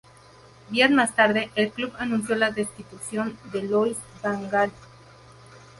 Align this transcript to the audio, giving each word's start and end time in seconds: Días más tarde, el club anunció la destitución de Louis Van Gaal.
Días 0.71 0.89
más 0.89 1.15
tarde, 1.15 1.51
el 1.53 1.69
club 1.69 1.93
anunció 1.99 2.33
la 2.35 2.49
destitución 2.49 3.37
de 3.53 3.61
Louis 3.61 3.97
Van 4.23 4.49
Gaal. 4.49 4.71